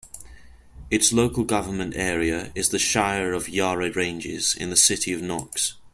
[0.89, 5.75] Its local government area is the Shire of Yarra Ranges and City of Knox.